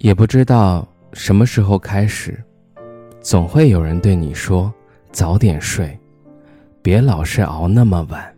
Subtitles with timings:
[0.00, 2.42] 也不知道什么时候开始，
[3.20, 4.72] 总会有人对你说
[5.12, 5.98] ：“早点睡，
[6.80, 8.34] 别老是熬那么晚。”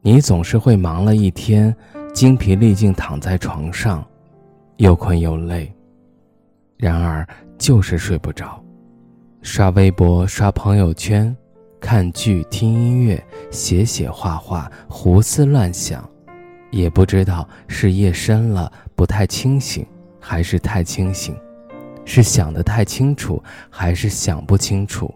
[0.00, 1.74] 你总是会忙了一天，
[2.14, 4.02] 精疲力尽躺在床上，
[4.78, 5.70] 又困又累，
[6.78, 8.58] 然而就是睡不着。
[9.42, 11.36] 刷微博、刷朋友圈、
[11.78, 16.08] 看剧、听音乐、写写画画、胡思乱想，
[16.70, 19.84] 也不知道是夜深了不太清醒。
[20.20, 21.36] 还是太清醒，
[22.04, 25.12] 是想得太清楚，还是想不清楚？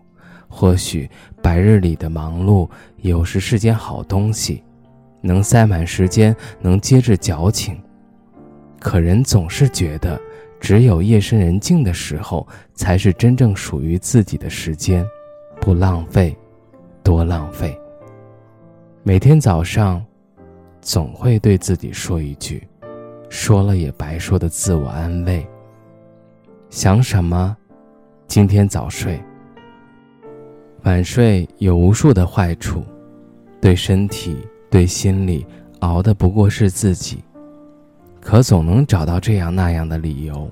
[0.48, 1.08] 或许
[1.40, 4.62] 白日里的忙碌有时是件好东西，
[5.20, 7.80] 能塞满时间，能接着矫情。
[8.78, 10.20] 可人总是觉得，
[10.60, 15.06] 只有夜深人静的时候，才是真正属于自己的时间，
[15.60, 16.36] 不浪费，
[17.02, 17.74] 多浪费。
[19.02, 20.04] 每天早上，
[20.80, 22.68] 总会对自己说一句。
[23.32, 25.44] 说了也白说的自我安慰。
[26.68, 27.56] 想什么？
[28.26, 29.18] 今天早睡。
[30.82, 32.84] 晚睡有无数的坏处，
[33.58, 34.36] 对身体、
[34.68, 35.46] 对心理，
[35.80, 37.24] 熬的不过是自己。
[38.20, 40.50] 可总能找到这样那样的理由，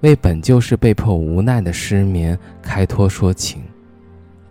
[0.00, 3.62] 为本就是被迫无奈的失眠开脱说情。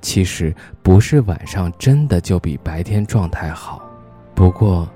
[0.01, 0.53] 其实
[0.83, 3.81] 不是晚上真的就比白天状态好，
[4.35, 4.87] 不过。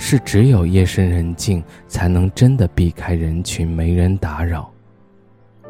[0.00, 4.70] 是只有夜深人静，才能真的避开人群，没人打扰。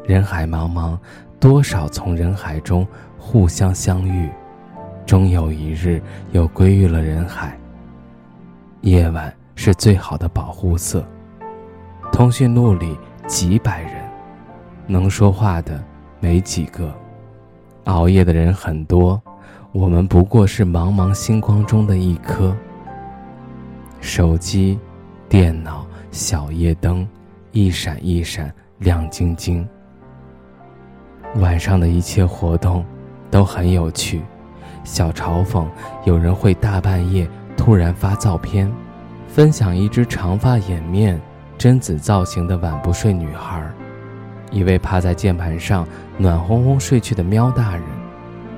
[0.05, 0.97] 人海茫茫，
[1.39, 2.87] 多少从人海中
[3.17, 4.29] 互相相遇，
[5.05, 7.57] 终有一日又归于了人海。
[8.81, 11.03] 夜晚是最好的保护色。
[12.11, 13.93] 通讯录里几百人，
[14.87, 15.83] 能说话的
[16.19, 16.93] 没几个，
[17.85, 19.21] 熬夜的人很多，
[19.71, 22.55] 我们不过是茫茫星光中的一颗。
[24.01, 24.79] 手机、
[25.27, 27.07] 电脑、小夜灯，
[27.51, 29.67] 一闪一闪，亮晶晶。
[31.35, 32.83] 晚上的一切活动
[33.29, 34.21] 都很有趣，
[34.83, 35.67] 小嘲讽
[36.05, 38.71] 有人会大半夜突然发照片，
[39.27, 41.21] 分享一只长发掩面、
[41.57, 43.61] 贞子造型的晚不睡女孩，
[44.49, 45.87] 一位趴在键盘上
[46.17, 47.83] 暖烘烘睡去的喵大人，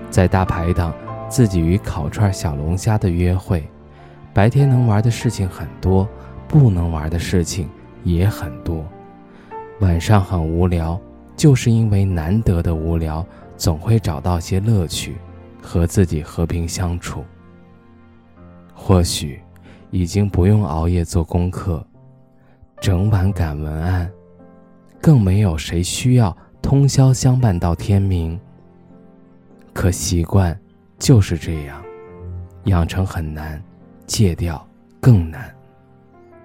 [0.09, 0.94] 在大排档
[1.28, 3.68] 自己与烤串小龙虾的约会。
[4.34, 6.08] 白天能玩的事情很多，
[6.47, 7.69] 不能玩的事情
[8.03, 8.86] 也很多。
[9.81, 11.00] 晚上很无聊，
[11.36, 13.25] 就是因为难得的无聊，
[13.58, 15.18] 总会找到些乐趣，
[15.62, 17.25] 和自己和平相处。
[18.74, 19.41] 或许，
[19.90, 21.86] 已经不用熬夜做功课，
[22.80, 24.09] 整晚赶文案，
[25.02, 28.40] 更没有谁需要通宵相伴到天明。
[29.74, 30.58] 可习惯
[30.97, 31.81] 就是这样，
[32.66, 33.62] 养成很难。
[34.11, 34.67] 戒掉
[34.99, 35.49] 更难，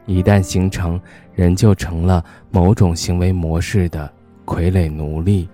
[0.07, 1.01] 一旦形成，
[1.35, 4.09] 人就成了某种行为模式的
[4.45, 5.49] 傀儡奴隶，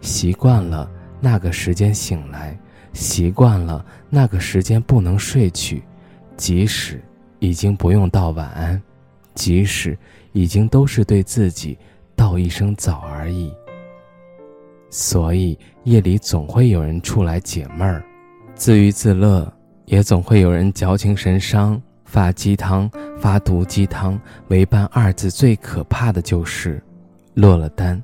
[0.00, 0.90] 习惯了
[1.20, 2.58] 那个时间醒来，
[2.94, 5.82] 习惯了那个时间不能睡去，
[6.34, 6.98] 即使
[7.40, 8.80] 已经不用道晚安，
[9.34, 9.98] 即使
[10.32, 11.76] 已经都是对自己
[12.16, 13.52] 道一声早而已。
[14.88, 18.02] 所以夜里总会有人出来解闷儿，
[18.54, 19.53] 自娱自乐。
[19.86, 24.18] 也总会有人矫情神伤，发鸡汤，发毒鸡汤。
[24.48, 26.82] 为伴二字最可怕的就是，
[27.34, 28.02] 落了单，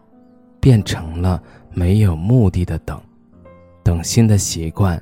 [0.61, 1.43] 变成了
[1.73, 3.01] 没有目的的等，
[3.83, 5.01] 等新的习惯，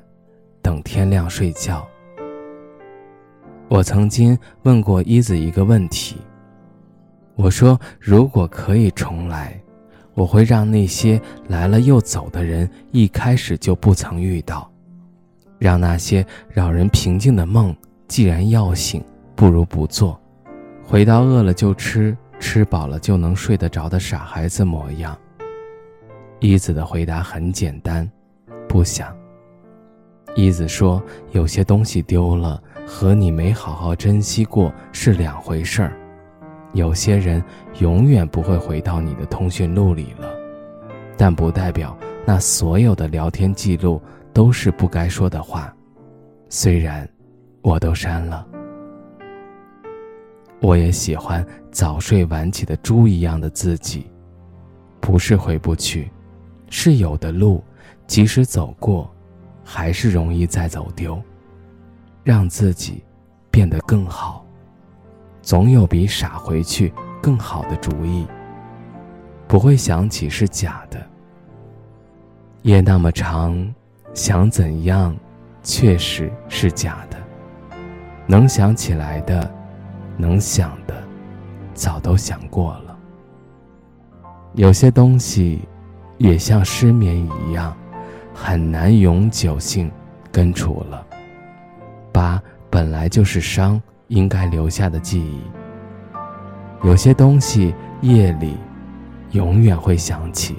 [0.61, 1.85] 等天亮睡觉。
[3.67, 6.17] 我曾经问过一子一个问题，
[7.35, 9.59] 我说如果可以重来，
[10.13, 14.71] 我会让那些来了又走的人一开始就不曾遇到。
[15.59, 17.75] 让那些扰人平静的梦，
[18.07, 19.03] 既然要醒，
[19.35, 20.19] 不如不做，
[20.81, 25.15] 回到饿了就吃，吃饱了就能睡得着的傻孩子模样。
[26.39, 28.09] 一子的回答很简单，
[28.69, 29.13] 不想。
[30.35, 31.03] 一子说
[31.33, 35.97] ：“有些东西丢了，和你没好好珍惜过是两回事儿。
[36.71, 37.43] 有些人
[37.79, 40.29] 永远不会回到你的通讯录里了，
[41.17, 44.01] 但不代表那所有的聊天记录。”
[44.33, 45.73] 都是不该说的话，
[46.49, 47.07] 虽然
[47.61, 48.45] 我都删了。
[50.61, 54.09] 我也喜欢早睡晚起的猪一样的自己。
[54.99, 56.11] 不是回不去，
[56.69, 57.63] 是有的路，
[58.05, 59.09] 即使走过，
[59.63, 61.19] 还是容易再走丢。
[62.23, 63.01] 让自己
[63.49, 64.45] 变得更好，
[65.41, 68.27] 总有比傻回去更好的主意。
[69.47, 71.03] 不会想起是假的。
[72.63, 73.73] 夜那么长，
[74.13, 75.15] 想怎样，
[75.63, 77.17] 确实是假的。
[78.27, 79.49] 能想起来的，
[80.17, 81.03] 能想的，
[81.73, 82.97] 早都想过了。
[84.53, 85.61] 有些东西，
[86.17, 87.75] 也像失眠一样，
[88.33, 89.91] 很难永久性
[90.31, 91.05] 根除了。
[92.11, 95.41] 疤本来就是伤，应该留下的记忆。
[96.83, 98.57] 有些东西，夜里，
[99.31, 100.57] 永远会想起。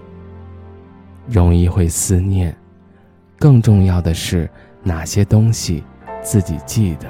[1.29, 2.57] 容易会思念，
[3.41, 4.47] 更重要的是
[4.83, 5.83] 哪些东西
[6.23, 7.09] 自己记得，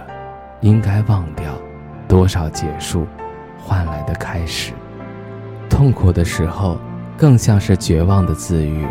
[0.60, 1.52] 应该忘掉，
[2.06, 3.04] 多少结束
[3.58, 4.72] 换来的开始。
[5.68, 6.78] 痛苦的时候，
[7.18, 8.86] 更像是绝望的自愈。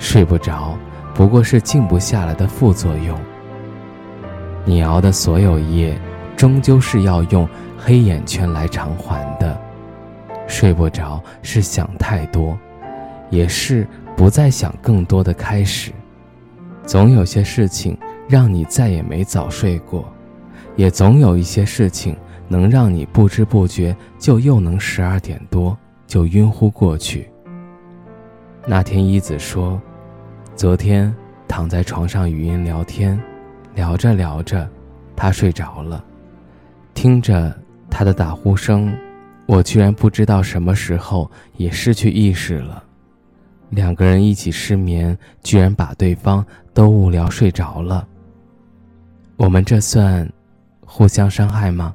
[0.00, 0.76] 睡不着，
[1.14, 3.16] 不过是静不下来的副作用。
[4.64, 5.96] 你熬的所有夜，
[6.36, 7.48] 终究是要用
[7.78, 9.56] 黑眼圈来偿还的。
[10.48, 12.58] 睡不着是想太多，
[13.30, 13.86] 也是。
[14.16, 15.90] 不再想更多的开始，
[16.86, 17.96] 总有些事情
[18.28, 20.04] 让你再也没早睡过，
[20.76, 22.16] 也总有一些事情
[22.46, 25.76] 能让你不知不觉就又能十二点多
[26.06, 27.28] 就晕乎过去。
[28.66, 29.80] 那天一子说，
[30.54, 31.14] 昨天
[31.48, 33.18] 躺在床上语音聊天，
[33.74, 34.68] 聊着聊着，
[35.16, 36.04] 他睡着了，
[36.92, 37.54] 听着
[37.90, 38.94] 他的打呼声，
[39.46, 42.84] 我居然不知道什么时候也失去意识了。
[43.70, 48.06] 两个人一起失眠，居然把对方都无聊睡着了。
[49.36, 50.30] 我们这算
[50.86, 51.94] 互相伤害吗？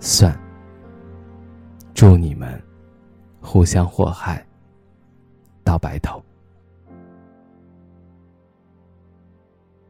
[0.00, 0.36] 算。
[1.94, 2.60] 祝你们
[3.40, 4.44] 互相祸害
[5.62, 6.22] 到白头。